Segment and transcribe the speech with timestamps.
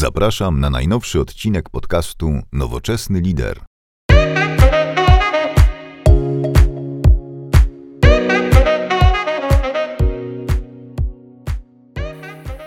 [0.00, 3.60] Zapraszam na najnowszy odcinek podcastu Nowoczesny Lider.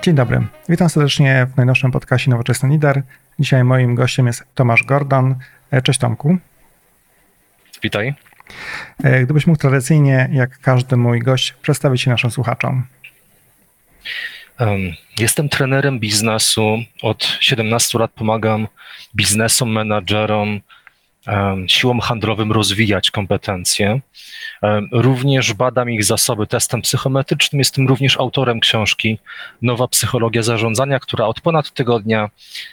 [0.02, 0.48] Dzień dobry.
[0.70, 3.04] Witam serdecznie w najnowszym podcastie Nowoczesny Lider.
[3.40, 5.36] Dzisiaj moim gościem jest Tomasz Gordon.
[5.72, 6.38] E, Cześć Tomku.
[7.84, 8.14] Witaj.
[9.04, 12.84] E, Gdybyś mógł tradycyjnie, jak każdy mój gość, przedstawić się naszym słuchaczom.
[14.58, 16.84] Em, Jestem trenerem biznesu.
[17.02, 18.68] Od 17 lat pomagam
[19.16, 20.62] biznesom, menadżerom,
[21.68, 24.00] siłom handlowym rozwijać kompetencje.
[24.92, 27.60] Również badam ich zasoby testem psychometrycznym.
[27.60, 29.20] Jestem również autorem książki
[29.62, 32.30] Nowa psychologia zarządzania, która od ponad tygodnia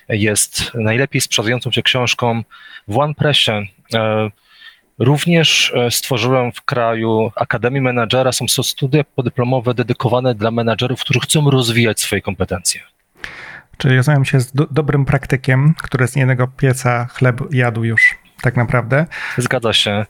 [0.09, 2.45] jest najlepiej sprzedającą się książką
[2.89, 3.53] w OnePressie.
[5.01, 8.33] Również e, stworzyłem w kraju Akademię Menadżera.
[8.33, 12.81] Są to studia podyplomowe dedykowane dla menadżerów, którzy chcą rozwijać swoje kompetencje.
[13.79, 18.57] Czyli rozumiem się z do dobrym praktykiem, który z jednego pieca chleb jadł już tak
[18.57, 19.07] naprawdę.
[19.39, 20.07] Zgadza się.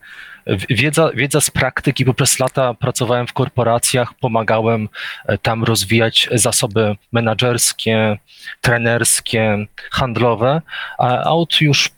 [0.71, 4.89] Wiedza, wiedza z praktyki, bo przez lata pracowałem w korporacjach, pomagałem
[5.27, 8.19] e, tam rozwijać zasoby menedżerskie,
[8.61, 10.63] trenerskie, handlowe,
[10.99, 11.91] a od już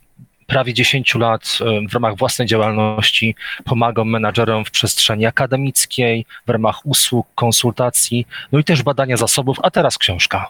[0.52, 6.86] prawie 10 lat e, w ramach własnej działalności pomagam menadżerom w przestrzeni akademickiej, w ramach
[6.86, 10.46] usług, konsultacji, no i też badania zasobów, a teraz książka.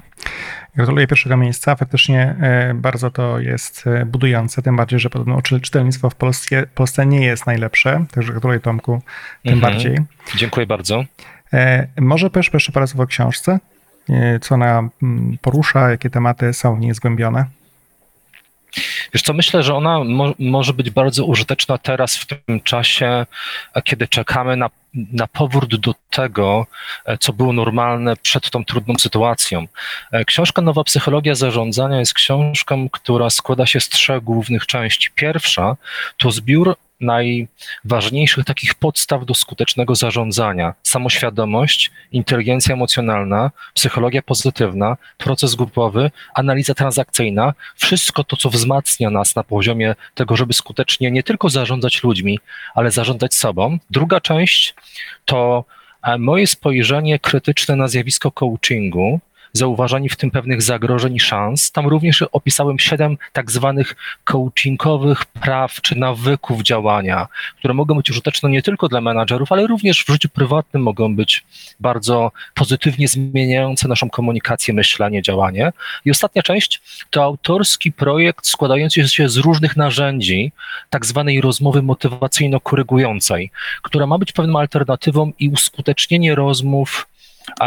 [0.77, 1.77] Gratuluję pierwszego miejsca.
[1.77, 6.67] Faktycznie e, bardzo to jest e, budujące, tym bardziej, że podobno czy- czytelnictwo w Polsce,
[6.75, 8.05] Polsce nie jest najlepsze.
[8.15, 9.03] Także gratuluję Tomku
[9.45, 9.73] tym Mhm.
[9.73, 9.99] bardziej.
[10.37, 11.05] Dziękuję bardzo.
[12.01, 13.59] Może powiesz jeszcze parę słów o książce?
[14.41, 17.45] Co ona mm, porusza, jakie tematy są w niej zgłębione?
[19.15, 23.27] Wiesz co, myślę, że ona mo może być bardzo użyteczna teraz w tym czasie,
[23.75, 26.67] e, kiedy czekamy na, na powrót do tego,
[27.05, 29.67] e, co było normalne przed tą trudną sytuacją.
[30.13, 35.11] E, Książka Nowa Psychologia Zarządzania jest książką, która składa się z trzech głównych części.
[35.15, 35.77] Pierwsza
[36.17, 40.75] to zbiór najważniejszych takich podstaw do skutecznego zarządzania.
[40.83, 49.45] Samoświadomość, inteligencja emocjonalna, psychologia pozytywna, proces grupowy, analiza transakcyjna, wszystko to, co wzmacnia nas na
[49.45, 52.39] poziomie tego, żeby skutecznie nie tylko zarządzać ludźmi,
[52.75, 53.79] ale zarządzać sobą.
[53.91, 54.75] Druga część
[55.25, 55.65] to
[56.03, 59.21] e, moje spojrzenie krytyczne na zjawisko coachingu,
[59.53, 61.73] zauważanie w tym pewnych zagrożeń i szans.
[61.73, 68.51] Tam również opisałem siedem tak zwanych coachingowych praw czy nawyków działania, które mogą być użyteczne
[68.51, 71.45] nie tylko dla menadżerów, ale również w życiu prywatnym mogą być
[71.81, 75.73] bardzo pozytywnie zmieniające naszą komunikację, myślenie, działanie.
[76.05, 80.53] I ostatnia część to autorski projekt składający się z różnych narzędzi,
[80.91, 83.51] tak zwanej rozmowy motywacyjno-korygującej,
[83.83, 87.07] która ma być pewną alternatywą i uskutecznienie rozmów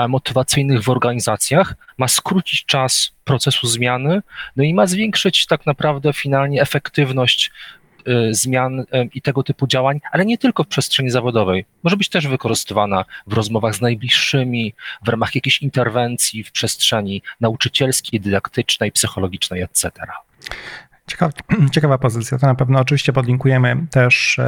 [0.07, 4.21] motywacyjnych w organizacjach, ma skrócić czas procesu zmiany,
[4.55, 7.51] no i ma zwiększyć tak naprawdę finalnie efektywność
[8.07, 11.65] y, zmian y, i tego typu działań, ale nie tylko w przestrzeni zawodowej.
[11.83, 18.19] Może być też wykorzystywana w rozmowach z najbliższymi, w ramach jakiejś interwencji w przestrzeni nauczycielskiej,
[18.19, 19.91] dydaktycznej, psychologicznej, etc.
[21.07, 21.33] Ciekawa,
[21.73, 22.37] ciekawa pozycja.
[22.37, 24.39] To na pewno oczywiście podlinkujemy też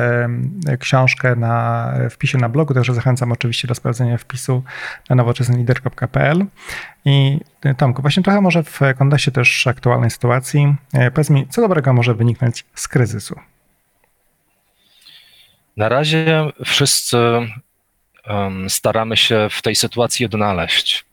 [0.80, 4.64] książkę na wpisie na blogu, także zachęcam oczywiście do sprawdzenia wpisu
[5.10, 6.46] na nowoczesnylider.pl.
[7.06, 11.62] I e, Tomku, właśnie trochę może w kontekście też aktualnej sytuacji, e, powiedz mi, co
[11.62, 13.40] dobrego może wyniknąć z kryzysu?
[15.78, 17.18] Na razie wszyscy
[18.68, 21.07] staramy się w tej sytuacji odnaleźć.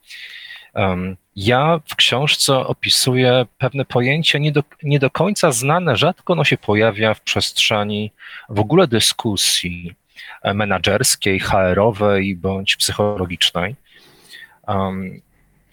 [1.35, 6.57] Ja w książce opisuję pewne pojęcie nie do, nie do końca znane, rzadko ono się
[6.57, 8.11] pojawia w przestrzeni
[8.49, 9.95] w ogóle dyskusji
[10.43, 13.75] e, menedżerskiej, HR-owej bądź psychologicznej.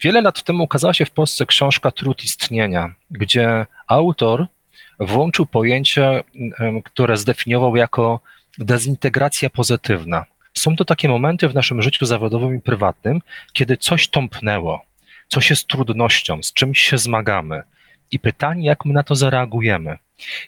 [0.01, 4.47] Wiele lat temu ukazała się w Polsce książka Trud istnienia, gdzie autor
[4.99, 6.23] włączył pojęcie,
[6.83, 8.19] które zdefiniował jako
[8.57, 10.25] dezintegracja pozytywna.
[10.53, 13.21] Są to takie momenty w naszym życiu zawodowym i prywatnym,
[13.53, 14.85] kiedy coś tąpnęło,
[15.27, 17.63] coś jest trudnością, z czymś się zmagamy.
[18.11, 19.97] I pytanie, jak my na to zareagujemy.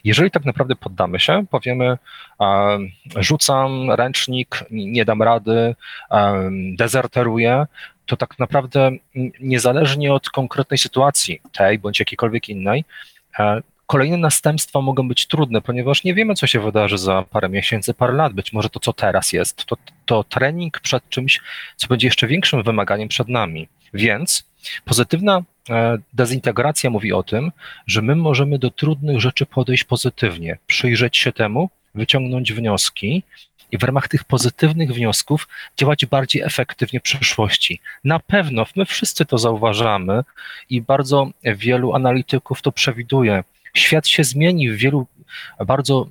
[0.04, 1.98] Jeżeli tak naprawdę poddamy się, powiemy,
[2.38, 5.74] um, rzucam ręcznik, nie dam rady,
[6.10, 7.66] um, dezerteruję,
[8.06, 8.90] to tak naprawdę
[9.40, 12.84] niezależnie od konkretnej sytuacji, tej bądź jakiejkolwiek innej,
[13.38, 17.94] e, Kolejne następstwa mogą być trudne, ponieważ nie wiemy, co się wydarzy za parę miesięcy,
[17.94, 18.32] parę lat.
[18.32, 19.76] Być może to, co teraz jest, to,
[20.06, 21.40] to trening przed czymś,
[21.76, 23.68] co będzie jeszcze większym wymaganiem przed nami.
[23.94, 24.44] Więc
[24.84, 27.52] pozytywna e, dezintegracja mówi o tym,
[27.86, 33.22] że my możemy do trudnych rzeczy podejść pozytywnie, przyjrzeć się temu, wyciągnąć wnioski
[33.72, 37.80] i w ramach tych pozytywnych wniosków działać bardziej efektywnie w przyszłości.
[38.04, 40.24] Na pewno my wszyscy to zauważamy
[40.70, 43.44] i bardzo wielu analityków to przewiduje.
[43.74, 45.06] Świat się zmieni w wielu
[45.66, 46.08] bardzo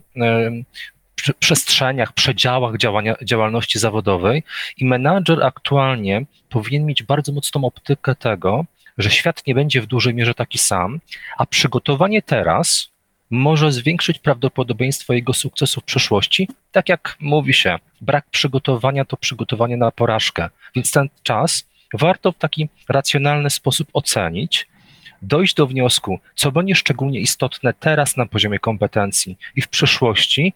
[1.40, 4.44] przestrzeniach, przedziałach działania, działalności zawodowej
[4.78, 8.66] i menadżer aktualnie powinien mieć bardzo mocną optykę tego,
[8.98, 11.00] że świat nie będzie w dużej mierze taki sam,
[11.38, 12.90] a przygotowanie teraz
[13.30, 16.50] może zwiększyć prawdopodobieństwo jego sukcesu w przyszłości.
[16.72, 22.38] Tak jak mówi się, brak przygotowania to przygotowanie na porażkę, więc ten czas warto w
[22.38, 24.68] taki racjonalny sposób ocenić,
[25.22, 30.54] dojść do wniosku, co będzie szczególnie istotne teraz na poziomie kompetencji i w przyszłości,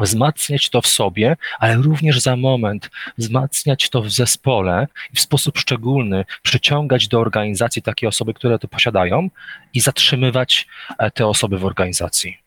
[0.00, 5.58] wzmacniać to w sobie, ale również za moment wzmacniać to w zespole i w sposób
[5.58, 9.30] szczególny przyciągać do organizacji takie osoby, które to posiadają
[9.74, 10.66] i zatrzymywać
[10.98, 12.46] e, te osoby w organizacji.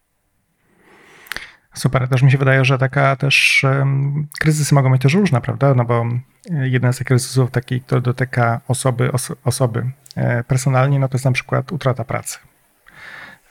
[1.74, 5.74] Super, też mi się wydaje, że taka też um, kryzysy mogą być też różne, prawda?
[5.74, 6.06] No bo
[6.52, 11.16] e, jeden z tych kryzysów taki, który dotyka osoby, os, osoby e, personalnie, no to
[11.16, 12.40] jest na przykład utrata pracy.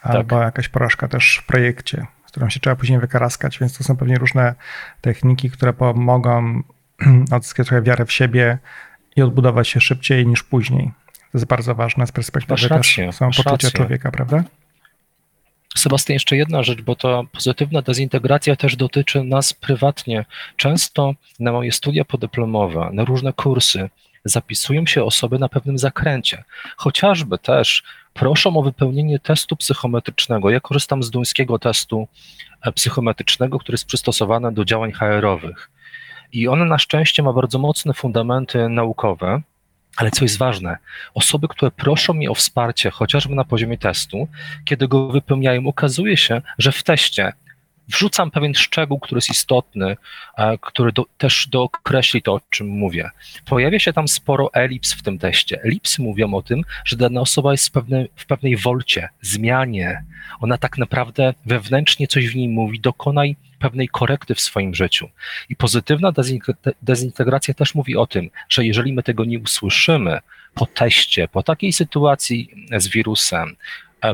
[0.02, 0.44] Albo tak.
[0.44, 4.16] jakaś porażka też w projekcie, z którą się trzeba później wykaraskać, więc to są pewnie
[4.16, 4.54] różne
[5.00, 6.62] techniki, które pomogą
[7.36, 8.58] odzyskać trochę wiarę w siebie
[9.16, 10.90] i odbudować się szybciej niż później.
[11.14, 14.44] To jest bardzo ważne z perspektywy rację, też samopoczucia człowieka, prawda?
[15.76, 20.24] Sebastian, jeszcze jedna rzecz, bo ta pozytywna dezintegracja też dotyczy nas prywatnie.
[20.56, 23.90] Często na moje studia podyplomowe, na różne kursy
[24.24, 26.44] zapisują się osoby na pewnym zakręcie.
[26.76, 27.82] Chociażby też
[28.18, 30.50] proszą o wypełnienie testu psychometrycznego.
[30.50, 32.08] Ja korzystam z duńskiego testu
[32.62, 35.70] e, psychometrycznego, który jest przystosowany do działań HR-owych.
[36.32, 39.42] I on na szczęście ma bardzo mocne fundamenty naukowe,
[39.96, 40.76] ale co jest ważne,
[41.14, 44.28] osoby, które proszą mnie o wsparcie, chociażby na poziomie testu,
[44.64, 47.32] kiedy go wypełniają, okazuje się, że w teście
[47.88, 49.96] wrzucam pewien szczegół, który jest istotny,
[50.36, 53.10] e, który do, też dookreśli to, o czym mówię.
[53.44, 55.62] Pojawia się tam sporo elips w tym teście.
[55.62, 60.04] Elipsy mówią o tym, że dana osoba jest w pewnej, w pewnej wolcie, zmianie.
[60.40, 65.08] Ona tak naprawdę wewnętrznie coś w niej mówi, dokonaj pewnej korekty w swoim życiu.
[65.48, 66.12] I pozytywna
[66.82, 70.18] dezintegracja też mówi o tym, że jeżeli my tego nie usłyszymy
[70.54, 73.56] po teście, po takiej sytuacji z wirusem,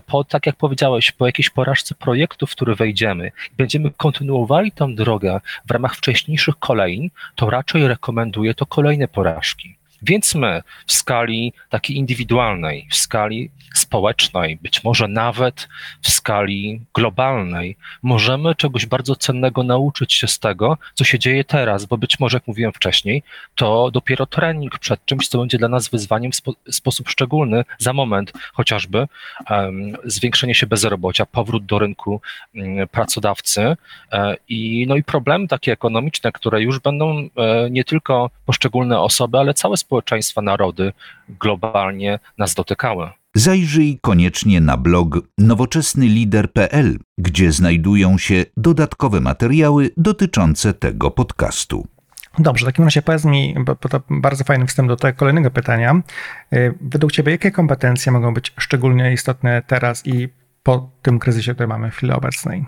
[0.06, 5.40] po, tak jak powiedziałeś, po jakiejś porażce projektu, w który wejdziemy będziemy kontynuowali tą drogę
[5.66, 9.76] w ramach wcześniejszych kolejn, to raczej rekomenduję to kolejne porażki.
[10.06, 15.68] Więc my w skali takiej indywidualnej, w skali społecznej, być może nawet
[16.02, 21.84] w skali globalnej, możemy czegoś bardzo cennego nauczyć się z tego, co się dzieje teraz,
[21.84, 23.22] bo być może, jak mówiłem wcześniej,
[23.54, 27.92] to dopiero trening przed czymś, co będzie dla nas wyzwaniem w spo, sposób szczególny za
[27.92, 29.06] moment, chociażby
[29.50, 32.20] um, zwiększenie się bezrobocia, powrót do rynku
[32.54, 33.76] um, pracodawcy
[34.12, 39.38] e, i, no i problemy takie ekonomiczne, które już będą e, nie tylko poszczególne osoby,
[39.38, 40.92] ale całe społeczeństwa, narody
[41.28, 43.10] globalnie nas dotykały.
[43.34, 51.86] Zajrzyj koniecznie na blog nowoczesnylider.pl, gdzie znajdują się dodatkowe materiały dotyczące tego podcastu.
[52.38, 56.02] Dobrze, w takim razie powiedz mi, bo to bardzo fajny wstęp do tego kolejnego pytania.
[56.52, 60.28] Y, według Ciebie, jakie kompetencje mogą być szczególnie istotne teraz i
[60.62, 62.64] po tym kryzysie, który mamy w chwili obecnej?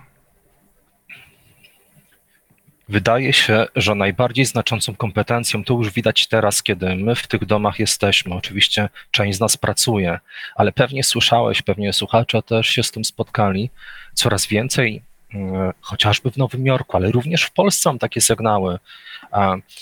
[2.88, 7.78] Wydaje się, że najbardziej znaczącą kompetencją, to już widać teraz, kiedy my w tych domach
[7.78, 8.34] jesteśmy.
[8.34, 10.20] Oczywiście część z nas pracuje,
[10.54, 13.70] ale pewnie słyszałeś, pewnie słuchacze też się z tym spotkali.
[14.14, 15.02] Coraz więcej,
[15.34, 18.78] mm, chociażby w Nowym Jorku, ale również w Polsce są takie sygnały,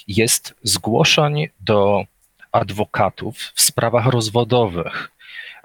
[0.09, 2.05] jest zgłoszeń do
[2.53, 5.11] adwokatów w sprawach rozwodowych.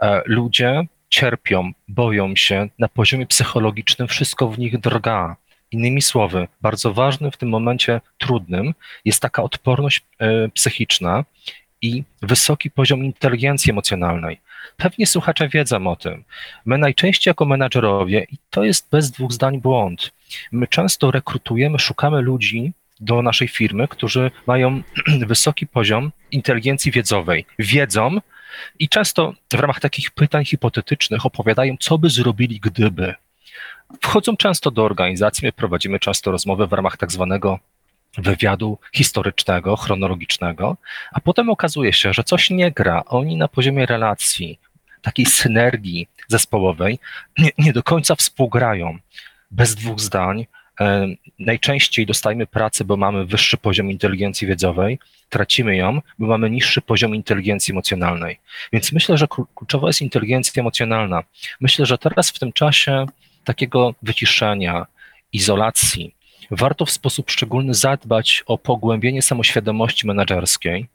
[0.02, 5.36] E, ludzie cierpią, boją się, na poziomie psychologicznym wszystko w nich drga
[5.72, 8.74] Innymi słowy, bardzo ważny w tym momencie trudnym
[9.06, 11.26] jest taka odporność e, psychiczna
[11.82, 14.40] i wysoki poziom inteligencji emocjonalnej.
[14.78, 16.24] Pewnie słuchacze wiedzą o tym.
[16.66, 20.12] My najczęściej jako menadżerowie, i to jest bez dwóch zdań błąd,
[20.52, 24.82] my często rekrutujemy, szukamy ludzi do naszej firmy, którzy mają
[25.28, 27.46] wysoki poziom inteligencji wiedzowej.
[27.60, 28.18] Wiedzą
[28.80, 33.16] i często w ramach takich pytań hipotetycznych opowiadają, co by zrobili, gdyby
[34.02, 37.60] wchodzą często do organizacji, my prowadzimy często rozmowy w ramach tak zwanego
[38.18, 40.78] wywiadu historycznego, chronologicznego,
[41.12, 43.04] a potem okazuje się, że coś nie gra.
[43.06, 44.60] Oni na poziomie relacji,
[45.02, 47.00] takiej synergii zespołowej
[47.38, 48.98] nie, nie do końca współgrają.
[49.52, 50.46] Bez dwóch zdań
[50.80, 51.08] e,
[51.40, 57.16] najczęściej dostajemy pracę, bo mamy wyższy poziom inteligencji wiedzowej, tracimy ją, bo mamy niższy poziom
[57.16, 58.40] inteligencji emocjonalnej.
[58.74, 61.24] Więc myślę, że kluczowa jest inteligencja emocjonalna.
[61.60, 63.06] Myślę, że teraz w tym czasie
[63.50, 64.86] takiego wyciszenia,
[65.34, 66.16] izolacji,
[66.52, 70.88] warto w sposób szczególny zadbać o pogłębienie samoświadomości menedżerskiej.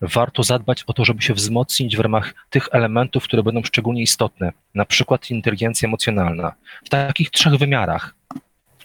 [0.00, 4.52] Warto zadbać o to, żeby się wzmocnić w ramach tych elementów, które będą szczególnie istotne,
[4.74, 6.52] na przykład inteligencja emocjonalna,
[6.84, 8.14] w takich trzech wymiarach.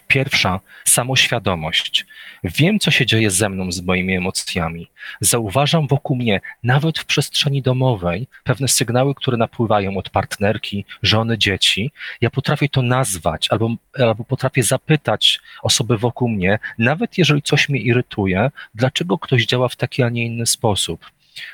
[0.07, 2.05] Pierwsza, samoświadomość.
[2.43, 4.87] Wiem, co się dzieje ze mną, z moimi emocjami.
[5.21, 11.91] Zauważam wokół mnie, nawet w przestrzeni domowej, pewne sygnały, które napływają od partnerki, żony, dzieci.
[12.21, 17.79] Ja potrafię to nazwać, albo, albo potrafię zapytać osoby wokół mnie, nawet jeżeli coś mnie
[17.79, 21.05] irytuje, dlaczego ktoś działa w taki, a nie inny sposób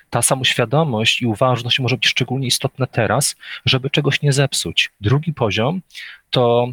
[0.10, 4.92] ta samoświadomość i uważność może być szczególnie istotna teraz, żeby czegoś nie zepsuć.
[5.02, 5.82] Drugi poziom
[6.30, 6.68] to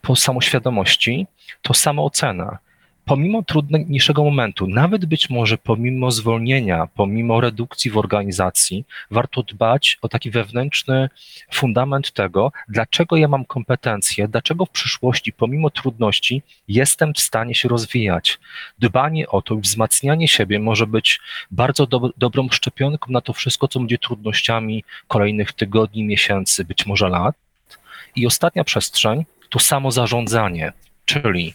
[0.00, 1.26] po samoświadomości,
[1.62, 2.58] to samoocena.
[3.04, 10.08] Pomimo trudniejszego momentu, nawet być może pomimo zwolnienia, pomimo redukcji w organizacji, warto dbać o
[10.08, 11.08] taki wewnętrzny
[11.52, 17.68] fundament tego, dlaczego ja mam kompetencje, dlaczego w przyszłości, pomimo trudności, jestem w stanie się
[17.68, 18.38] rozwijać.
[18.78, 23.68] Dbanie o to i wzmacnianie siebie może być bardzo do, dobrą szczepionką na to wszystko,
[23.68, 27.36] co będzie trudnościami kolejnych tygodni, miesięcy, być może lat.
[28.16, 30.72] I ostatnia przestrzeń to samo zarządzanie,
[31.04, 31.54] czyli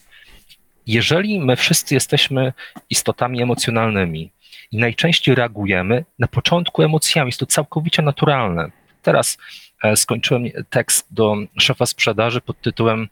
[0.87, 2.53] jeżeli my wszyscy jesteśmy
[2.89, 4.31] istotami emocjonalnymi
[4.71, 8.71] i najczęściej reagujemy na początku emocjami, jest to całkowicie naturalne.
[9.01, 9.37] Teraz
[9.83, 13.09] e, skończyłem tekst do szefa sprzedaży pod tytułem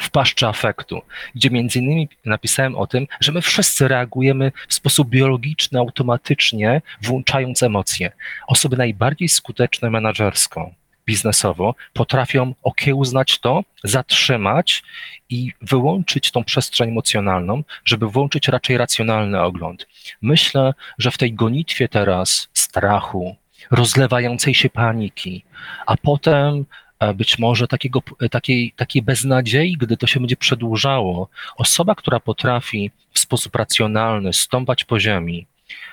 [0.00, 1.02] w paszczy afektu,
[1.34, 7.62] gdzie między innymi napisałem o tym, że my wszyscy reagujemy w sposób biologiczny, automatycznie, włączając
[7.62, 8.12] emocje.
[8.46, 10.70] Osoby najbardziej skuteczne menadżersko
[11.08, 14.82] biznesowo potrafią okiełznać to, zatrzymać
[15.30, 19.86] i wyłączyć tą przestrzeń emocjonalną, żeby włączyć raczej racjonalny ogląd.
[20.22, 23.36] Myślę, że w tej gonitwie teraz strachu,
[23.70, 25.44] rozlewającej się paniki,
[25.86, 26.64] a potem
[27.00, 32.90] e, być może takiego, takiej, takiej beznadziei, gdy to się będzie przedłużało, osoba, która potrafi
[33.12, 35.46] w sposób racjonalny stąpać po ziemi,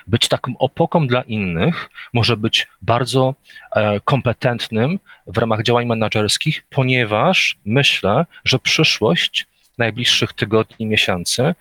[0.06, 3.34] być taką opoką dla innych, może być bardzo
[3.72, 9.46] e, kompetentnym w ramach działań menedżerskich, ponieważ myślę, że przyszłość
[9.78, 11.54] najbliższych tygodni, miesięcy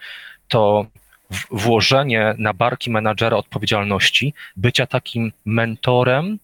[0.48, 0.86] to
[1.52, 6.40] włożenie na barki menadżera odpowiedzialności, bycia takim mentorem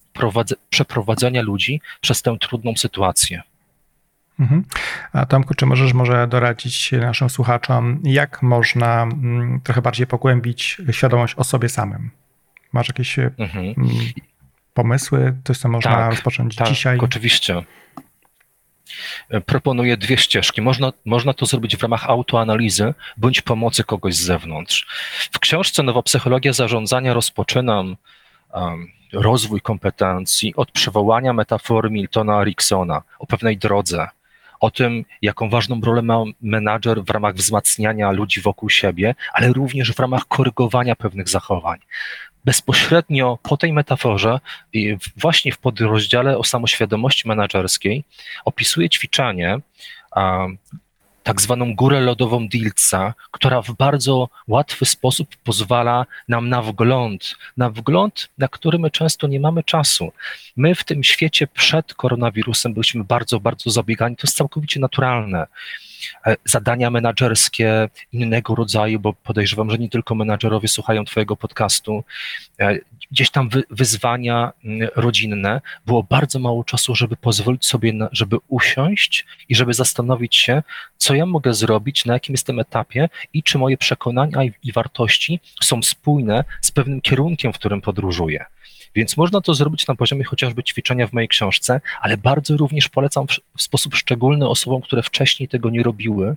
[0.69, 3.41] przeprowadzenia ludzi przez tę trudną sytuację.
[4.41, 4.63] Mhm.
[5.13, 11.35] A Tomku, czy możesz może doradzić naszym słuchaczom, jak można mm, trochę bardziej pogłębić świadomość
[11.35, 12.11] o sobie samym?
[12.73, 13.65] Masz jakieś e, mhm.
[13.65, 13.89] Mm,
[14.73, 16.97] pomysły, coś, co można tak, rozpocząć tak, dzisiaj?
[16.97, 17.63] Oczywiście.
[19.29, 20.61] E, proponuję dwie ścieżki.
[20.61, 24.87] Można, można to zrobić w ramach autoanalizy bądź pomocy kogoś z zewnątrz.
[25.31, 27.97] W książce Nowa Psychologia Zarządzania rozpoczynam
[28.53, 34.07] um, rozwój kompetencji od przywołania metafory Miltona Ericksona o pewnej drodze,
[34.61, 39.93] o tym, jaką ważną rolę ma menadżer w ramach wzmacniania ludzi wokół siebie, ale również
[39.93, 41.79] w ramach korygowania pewnych zachowań.
[42.45, 44.39] Bezpośrednio po tej metaforze,
[45.17, 48.03] właśnie w podrozdziale o samoświadomości menedżerskiej,
[48.45, 49.57] opisuje ćwiczenie,
[51.23, 57.69] tak zwaną górę lodową Dilca, która w bardzo łatwy sposób pozwala nam na wgląd, na
[57.69, 60.11] wgląd, na który my często nie mamy czasu.
[60.55, 65.47] My w tym świecie przed koronawirusem byliśmy bardzo, bardzo zabiegani, to jest całkowicie naturalne.
[66.25, 72.03] E, zadania menedżerskie innego rodzaju, bo podejrzewam, że nie tylko menadżerowie słuchają Twojego podcastu,
[72.59, 72.79] e,
[73.11, 78.37] gdzieś tam wy, wyzwania mm, rodzinne, było bardzo mało czasu, żeby pozwolić sobie, na, żeby
[78.47, 80.63] usiąść i żeby zastanowić się,
[80.97, 85.39] co ja mogę zrobić, na jakim jestem etapie i czy moje przekonania i, i wartości
[85.61, 88.45] są spójne z pewnym kierunkiem, w którym podróżuję.
[88.95, 93.25] Więc można to zrobić na poziomie chociażby ćwiczenia w mojej książce, ale bardzo również polecam
[93.57, 96.35] w sposób szczególny osobom, które wcześniej tego nie robiły,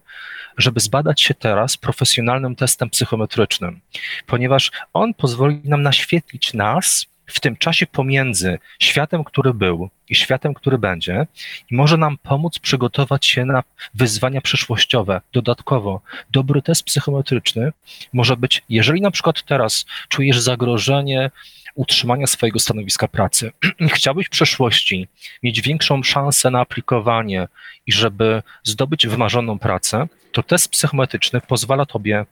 [0.58, 3.80] żeby zbadać się teraz profesjonalnym testem psychometrycznym,
[4.26, 10.54] ponieważ on pozwoli nam naświetlić nas w tym czasie pomiędzy światem, który był i światem,
[10.54, 11.26] który będzie,
[11.70, 13.62] i może nam pomóc przygotować się na
[13.94, 15.20] wyzwania przyszłościowe.
[15.32, 17.72] Dodatkowo, dobry test psychometryczny
[18.12, 21.30] może być, jeżeli na przykład teraz czujesz zagrożenie
[21.74, 23.52] utrzymania swojego stanowiska pracy.
[23.96, 25.08] Chciałbyś w przyszłości
[25.42, 27.48] mieć większą szansę na aplikowanie
[27.86, 32.26] i żeby zdobyć wymarzoną pracę, to test psychometryczny pozwala tobie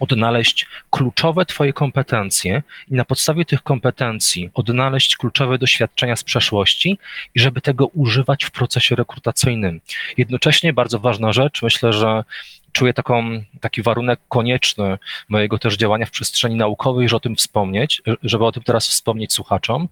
[0.00, 6.98] odnaleźć kluczowe Twoje kompetencje i na podstawie tych kompetencji odnaleźć kluczowe doświadczenia z przeszłości
[7.34, 9.80] i żeby tego używać w procesie rekrutacyjnym.
[10.16, 12.24] Jednocześnie bardzo ważna rzecz, myślę, że
[12.72, 14.98] czuję taką, taki warunek konieczny
[15.28, 19.32] mojego też działania w przestrzeni naukowej, żeby o tym wspomnieć, żeby o tym teraz wspomnieć
[19.32, 19.88] słuchaczom.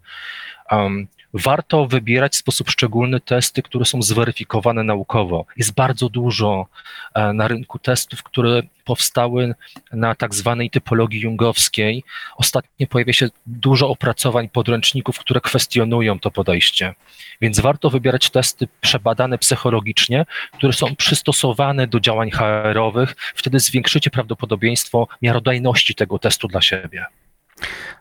[0.70, 5.46] Um, warto wybierać w sposób szczególny testy, które są zweryfikowane naukowo.
[5.56, 6.66] Jest bardzo dużo
[7.14, 9.54] e, na rynku testów, które powstały
[9.92, 12.04] na tak zwanej typologii jungowskiej.
[12.36, 16.94] Ostatnio pojawia się dużo opracowań, podręczników, które kwestionują to podejście.
[17.40, 23.16] Więc warto wybierać testy przebadane psychologicznie, które są przystosowane do działań HR-owych.
[23.34, 27.06] Wtedy zwiększycie prawdopodobieństwo miarodajności tego testu dla siebie.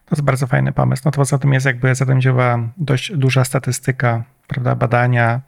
[0.06, 1.02] To jest bardzo fajny pomysł.
[1.06, 5.42] No to poza tym jest jakby zatem działa dość duża statystyka, prawda, badania,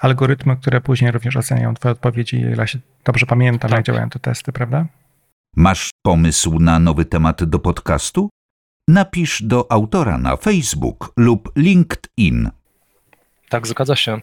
[0.00, 3.78] algorytmy, które później również oceniają twoje odpowiedzi, ile się dobrze pamiętam, tak.
[3.78, 4.86] jak działają te testy, prawda?
[5.56, 8.30] Masz pomysł na nowy temat do podcastu?
[8.88, 12.50] Napisz do autora na Facebook lub LinkedIn.
[13.48, 14.20] Tak, zgadza się.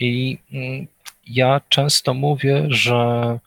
[0.00, 0.86] I mm,
[1.26, 3.38] ja często mówię, że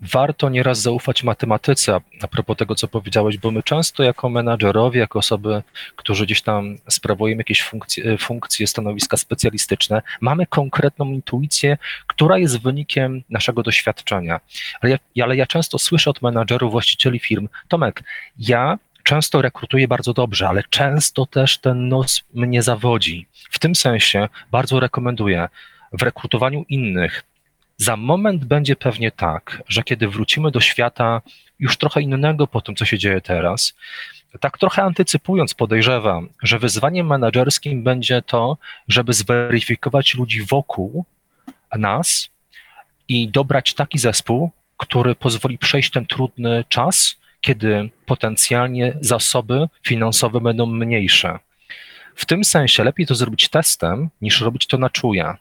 [0.00, 5.18] warto nieraz zaufać matematyce, a propos tego, co powiedziałeś, bo my często jako menadżerowie, jako
[5.18, 5.62] osoby,
[5.96, 13.22] którzy gdzieś tam sprawują jakieś funkcje, funkcje stanowiska specjalistyczne, mamy konkretną intuicję, która jest wynikiem
[13.30, 14.40] naszego doświadczenia.
[14.80, 18.02] Ale ja, ale ja często słyszę od menadżerów, właścicieli firm, Tomek,
[18.38, 23.26] ja często rekrutuję bardzo dobrze, ale często też ten nos mnie zawodzi.
[23.50, 25.48] W tym sensie bardzo rekomenduję
[25.92, 27.24] w rekrutowaniu innych
[27.78, 31.22] za moment będzie pewnie tak, że kiedy wrócimy do świata
[31.58, 33.74] już trochę innego po tym, co się dzieje teraz,
[34.40, 38.58] tak trochę antycypując, podejrzewam, że wyzwaniem menedżerskim będzie to,
[38.88, 41.04] żeby zweryfikować ludzi wokół
[41.78, 42.28] nas
[43.08, 50.66] i dobrać taki zespół, który pozwoli przejść ten trudny czas, kiedy potencjalnie zasoby finansowe będą
[50.66, 51.38] mniejsze.
[52.14, 55.34] W tym sensie lepiej to zrobić testem, niż robić to na czuje.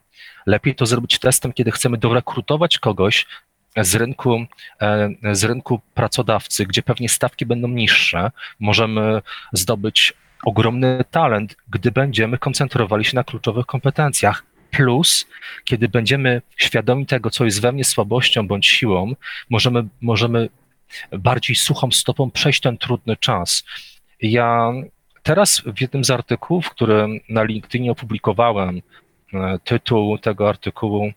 [0.47, 3.25] Lepiej to zrobić testem, kiedy chcemy dorekrutować kogoś
[3.77, 4.45] z rynku,
[4.81, 8.31] e, z rynku pracodawcy, gdzie pewnie stawki będą niższe.
[8.59, 9.21] Możemy
[9.53, 10.13] zdobyć
[10.45, 14.43] ogromny talent, gdy będziemy koncentrowali się na kluczowych kompetencjach.
[14.71, 15.27] Plus,
[15.63, 19.13] kiedy będziemy świadomi tego, co jest we mnie słabością bądź siłą,
[19.49, 20.49] możemy, możemy
[21.11, 23.63] bardziej suchą stopą przejść ten trudny czas.
[24.21, 24.71] Ja
[25.23, 28.81] teraz w jednym z artykułów, który na LinkedInie opublikowałem,
[29.63, 31.12] tytuł tego artykułu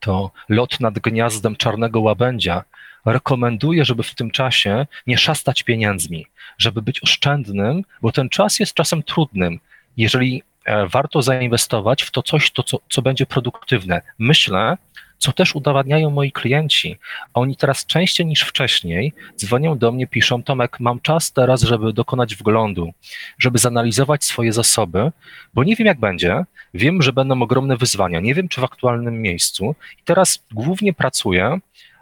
[0.00, 2.64] to Lot nad gniazdem czarnego łabędzia.
[3.04, 6.26] Rekomenduję, żeby w tym czasie nie szastać pieniędzmi,
[6.58, 9.60] żeby być oszczędnym, bo ten czas jest czasem trudnym.
[9.96, 14.02] Jeżeli e, warto zainwestować w to coś, to, co, co będzie produktywne.
[14.18, 14.76] Myślę,
[15.18, 16.98] co też udowadniają moi klienci.
[17.34, 22.36] Oni teraz częściej niż wcześniej dzwonią do mnie, piszą: Tomek, mam czas teraz, żeby dokonać
[22.36, 22.92] wglądu,
[23.38, 25.12] żeby zanalizować swoje zasoby,
[25.54, 26.44] bo nie wiem, jak będzie.
[26.74, 28.20] Wiem, że będą ogromne wyzwania.
[28.20, 29.74] Nie wiem, czy w aktualnym miejscu.
[29.98, 31.58] I teraz głównie pracuję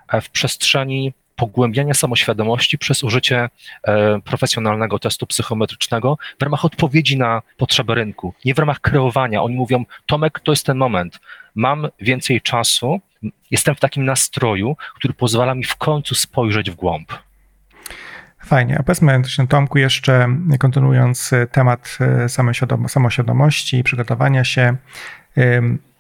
[0.09, 3.49] e, w przestrzeni pogłębiania samoświadomości przez użycie
[3.83, 9.43] e, profesjonalnego testu psychometrycznego w ramach odpowiedzi na potrzeby rynku, nie w ramach kreowania.
[9.43, 11.21] Oni mówią, Tomek, to jest ten moment,
[11.55, 13.01] mam więcej czasu,
[13.51, 17.13] jestem w takim nastroju, który pozwala mi w końcu spojrzeć w głąb.
[18.45, 18.79] Fajnie.
[18.79, 22.29] A powiedzmy, Tomku, jeszcze kontynuując temat e,
[22.89, 24.77] samoświadomości i przygotowania się,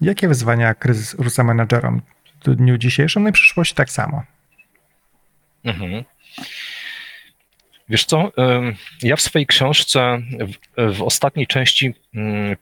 [0.00, 2.02] jakie wyzwania kryzys rzuca menedżerom
[2.44, 4.22] w dniu dzisiejszym, no i przyszłości tak samo?
[5.64, 6.04] Mhm.
[7.88, 8.32] Wiesz co,
[9.02, 10.18] ja w swojej książce
[10.76, 12.56] w, w ostatniej części, mm,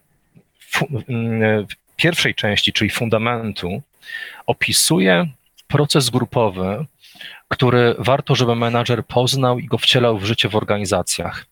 [1.08, 1.66] mm,
[2.02, 3.82] pierwszej części, czyli fundamentu,
[4.46, 5.26] opisuję
[5.68, 6.86] proces grupowy,
[7.48, 11.46] który warto, żeby menadżer poznał i go wcielał w życie w organizacjach.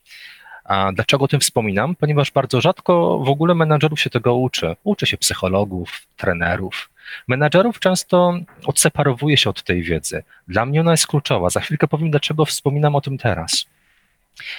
[0.64, 1.94] A dlaczego o tym wspominam?
[1.96, 4.76] Ponieważ bardzo rzadko w ogóle menadżerów się tego uczy.
[4.84, 6.90] Uczy się psychologów, trenerów,
[7.28, 8.34] Menadżerów często
[8.66, 10.22] odseparowuje się od tej wiedzy.
[10.48, 11.50] Dla mnie ona jest kluczowa.
[11.50, 13.66] Za chwilkę powiem, dlaczego wspominam o tym teraz.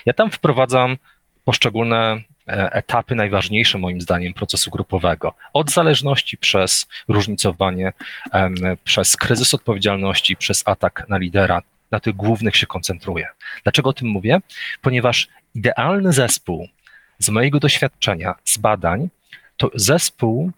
[0.05, 0.97] Ja tam wprowadzam
[1.45, 2.21] poszczególne
[2.51, 5.33] etapy najważniejsze moim zdaniem procesu grupowego.
[5.53, 7.93] Od zależności przez różnicowanie,
[8.83, 11.61] przez kryzys odpowiedzialności, przez atak na lidera.
[11.91, 13.27] Na tych głównych się koncentruję.
[13.63, 14.39] Dlaczego o tym mówię?
[14.81, 16.67] Ponieważ idealny zespół
[17.19, 19.09] z mojego doświadczenia, z badań,
[19.57, 20.51] to zespół,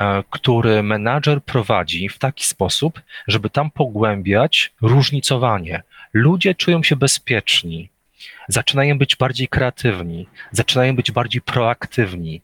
[0.00, 5.82] E, który menadżer prowadzi w taki sposób, żeby tam pogłębiać różnicowanie.
[6.12, 7.88] Ludzie czują się bezpieczni,
[8.48, 12.42] zaczynają być bardziej kreatywni, zaczynają być bardziej proaktywni.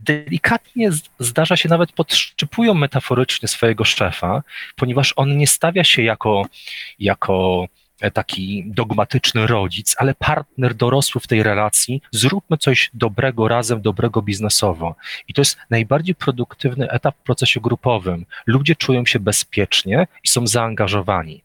[0.00, 4.42] Delikatnie zdarza się nawet podszczypują metaforycznie swojego szefa,
[4.76, 6.46] ponieważ on nie stawia się jako,
[6.98, 7.68] jako
[8.00, 14.22] E, taki dogmatyczny rodzic, ale partner dorosły w tej relacji, zróbmy coś dobrego razem, dobrego
[14.22, 14.94] biznesowo.
[15.28, 18.26] I to jest najbardziej produktywny etap w procesie grupowym.
[18.46, 21.43] Ludzie czują się bezpiecznie i są zaangażowani.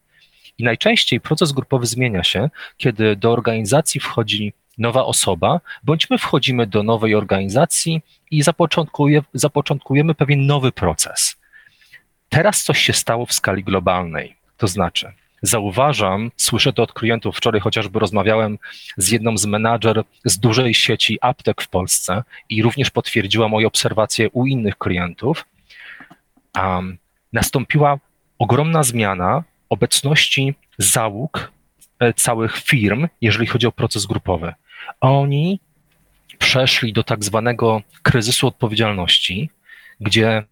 [0.60, 6.68] I najczęściej proces grupowy zmienia się, kiedy do organizacji wchodzi nowa osoba, bądź my wchodzimy
[6.68, 11.36] do nowej organizacji i zapoczątkuje, zapoczątkujemy pewien nowy proces.
[12.30, 14.36] Teraz coś się stało w skali globalnej.
[14.58, 17.38] To znaczy, zauważam, słyszę to od klientów.
[17.38, 18.58] Wczoraj chociażby rozmawiałem
[18.98, 24.30] z jedną z menadżer z dużej sieci aptek w Polsce i również potwierdziła moje obserwacje
[24.30, 25.46] u innych klientów.
[26.56, 26.98] Um,
[27.34, 28.00] nastąpiła
[28.40, 31.52] ogromna zmiana obecności załóg
[32.00, 34.54] e, całych firm, jeżeli chodzi o proces grupowy.
[35.02, 35.60] Oni
[36.38, 39.50] przeszli do tak zwanego kryzysu odpowiedzialności,
[40.00, 40.44] gdzie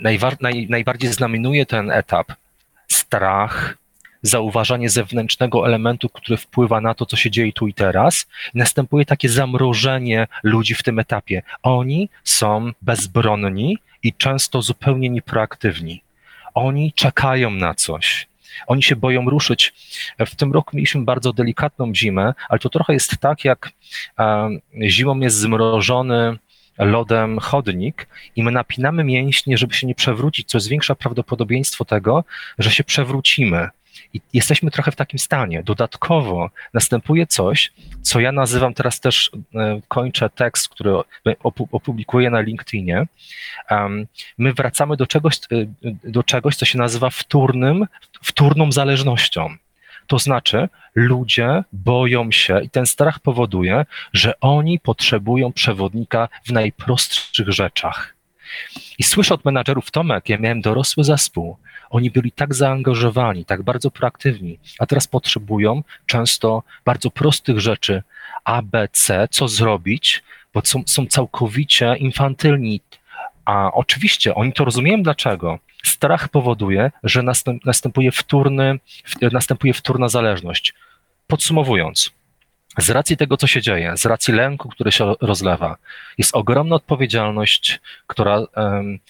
[0.00, 2.32] najwar- naj, najbardziej znamienuje ten etap
[2.88, 3.76] strach,
[4.22, 8.26] zauważanie zewnętrznego elementu, który wpływa na to, co się dzieje tu i teraz.
[8.54, 11.42] Następuje takie zamrożenie ludzi w tym etapie.
[11.62, 16.02] Oni są bezbronni i często zupełnie nieproaktywni.
[16.54, 18.29] Oni czekają na coś.
[18.66, 19.74] Oni się boją ruszyć.
[20.18, 23.70] W tym roku mieliśmy bardzo delikatną zimę, ale to trochę jest tak, jak
[24.18, 24.50] e,
[24.82, 26.38] zimą jest zmrożony
[26.78, 32.24] lodem chodnik i my napinamy mięśnie, żeby się nie przewrócić, co zwiększa prawdopodobieństwo tego,
[32.58, 33.68] że się przewrócimy.
[34.14, 35.62] I jesteśmy trochę w takim stanie.
[35.62, 40.92] Dodatkowo następuje coś, co ja nazywam teraz też, e, kończę tekst, który
[41.72, 43.06] opublikuję na LinkedInie.
[44.38, 45.38] My wracamy do czegoś, e,
[46.04, 47.86] do czegoś, co się nazywa wtórnym,
[48.22, 49.56] wtórną zależnością.
[50.06, 57.48] To znaczy, ludzie boją się i ten strach powoduje, że oni potrzebują przewodnika w najprostszych
[57.48, 58.19] rzeczach.
[58.98, 61.56] I słyszę od menadżerów, Tomek, ja miałem dorosły zespół,
[61.90, 68.02] oni byli tak zaangażowani, tak bardzo proaktywni, a teraz potrzebują często bardzo prostych rzeczy
[68.44, 70.22] A, B, C, co zrobić,
[70.54, 72.80] bo są, są całkowicie infantylni.
[73.44, 75.58] A oczywiście oni to rozumieją dlaczego.
[75.84, 78.78] Strach powoduje, że następ, następuje, wtórny,
[79.32, 80.74] następuje wtórna zależność.
[81.26, 82.10] Podsumowując,
[82.78, 85.76] z racji tego, co się dzieje, z racji lęku, który się rozlewa,
[86.18, 88.40] jest ogromna odpowiedzialność, która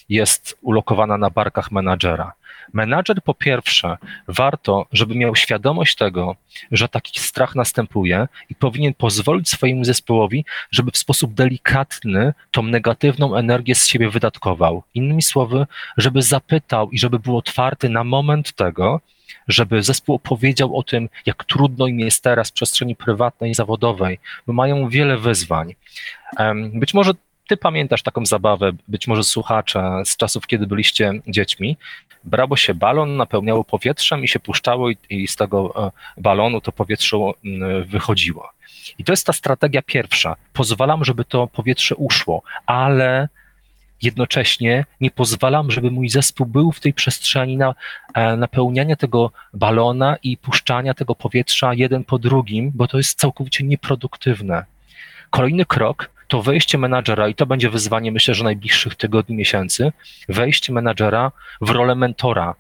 [0.08, 2.32] jest ulokowana na barkach menadżera.
[2.72, 3.96] Menadżer po pierwsze,
[4.28, 6.36] warto, żeby miał świadomość tego,
[6.72, 13.36] że taki strach następuje i powinien pozwolić swojemu zespołowi, żeby w sposób delikatny tą negatywną
[13.36, 14.82] energię z siebie wydatkował.
[14.94, 19.00] Innymi słowy, żeby zapytał i żeby był otwarty na moment tego,
[19.50, 24.18] żeby zespół opowiedział o tym, jak trudno im jest teraz w przestrzeni prywatnej i zawodowej,
[24.46, 25.74] bo mają wiele wyzwań.
[26.74, 27.12] Być może
[27.48, 31.76] ty pamiętasz taką zabawę, być może słuchacze z czasów, kiedy byliście dziećmi.
[32.24, 36.72] Brało się balon, napełniało powietrzem i się puszczało i, i z tego e, balonu to
[36.72, 37.16] powietrze
[37.86, 38.50] wychodziło.
[38.98, 40.36] I to jest ta strategia pierwsza.
[40.52, 43.28] Pozwalam, żeby to powietrze uszło, ale
[44.02, 47.74] jednocześnie nie pozwalam, żeby mój zespół był w tej przestrzeni na
[48.14, 53.64] e, napełniania tego balona i puszczania tego powietrza jeden po drugim, bo to jest całkowicie
[53.64, 54.64] nieproduktywne.
[55.30, 59.92] Kolejny krok to wejście menadżera, i to będzie wyzwanie, myślę, że najbliższych tygodni, miesięcy,
[60.28, 62.54] wejście menadżera w rolę mentora.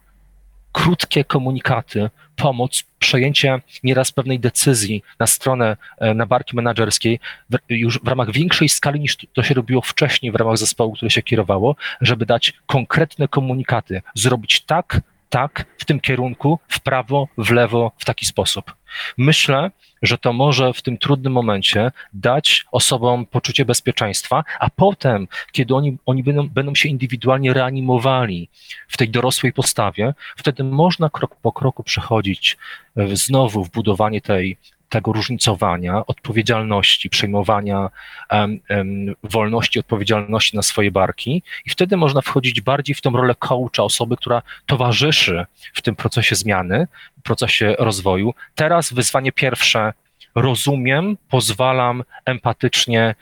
[0.72, 7.20] Krótkie komunikaty, pomoc, przejęcie nieraz pewnej decyzji na stronę, e, na barki menedżerskiej
[7.68, 11.22] już w ramach większej skali niż to się robiło wcześniej w ramach zespołu, który się
[11.22, 17.92] kierowało, żeby dać konkretne komunikaty, zrobić tak, tak, w tym kierunku, w prawo, w lewo,
[17.98, 18.74] w taki sposób.
[19.18, 19.70] Myślę,
[20.02, 25.98] że to może w tym trudnym momencie dać osobom poczucie bezpieczeństwa, a potem, kiedy oni,
[26.06, 28.48] oni będą, będą się indywidualnie reanimowali
[28.88, 32.56] w tej dorosłej postawie, wtedy można krok po kroku przechodzić
[32.96, 34.56] e, znowu w budowanie tej,
[34.90, 37.90] tego różnicowania, odpowiedzialności, przejmowania
[38.30, 43.34] um, um, wolności, odpowiedzialności na swoje barki i wtedy można wchodzić bardziej w tą rolę
[43.34, 46.86] coacha, osoby, która towarzyszy w tym procesie zmiany,
[47.22, 48.34] procesie rozwoju.
[48.54, 49.92] Teraz wyzwanie pierwsze,
[50.34, 53.14] rozumiem, pozwalam empatycznie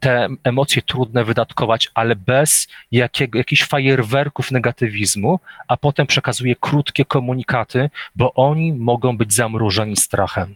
[0.00, 7.90] te emocje trudne wydatkować, ale bez jakiego, jakichś fajerwerków negatywizmu, a potem przekazuje krótkie komunikaty,
[8.16, 10.54] bo oni mogą być zamrożeni strachem.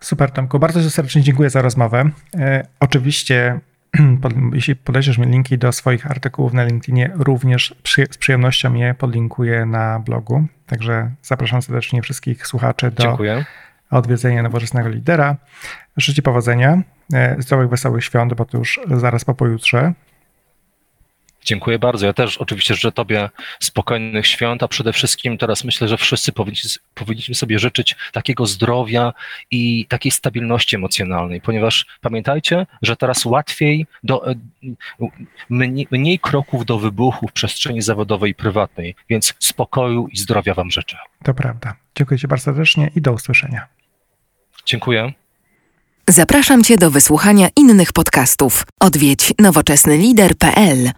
[0.00, 0.58] Super, Tomku.
[0.58, 2.10] Bardzo serdecznie dziękuję za rozmowę.
[2.34, 3.60] E, oczywiście,
[4.52, 9.66] jeśli podeślesz mi linki do swoich artykułów na LinkedInie, również przy, z przyjemnością je podlinkuję
[9.66, 10.46] na blogu.
[10.66, 13.44] Także zapraszam serdecznie wszystkich słuchaczy do Dziękuję.
[13.90, 15.36] Odwiedzenia nowoczesnego lidera.
[15.96, 16.82] Życzę powodzenia,
[17.14, 19.92] e, zdrowych, wesołych świąt, bo to już zaraz po pojutrze.
[21.44, 22.06] Dziękuję bardzo.
[22.06, 26.32] Ja też oczywiście życzę Tobie spokojnych świąt, a przede wszystkim teraz myślę, że wszyscy
[26.94, 29.12] powinniśmy sobie życzyć takiego zdrowia
[29.50, 34.34] i takiej stabilności emocjonalnej, ponieważ pamiętajcie, że teraz łatwiej, do, e,
[35.50, 40.70] mniej, mniej kroków do wybuchu w przestrzeni zawodowej i prywatnej, więc spokoju i zdrowia Wam
[40.70, 40.96] życzę.
[41.22, 41.76] To prawda.
[41.96, 43.79] Dziękuję Ci bardzo serdecznie i do usłyszenia.
[44.66, 45.12] Dziękuję.
[46.10, 48.64] Zapraszam Cię do wysłuchania innych podcastów.
[48.80, 50.90] Odwiedź nowoczesnylider.pl.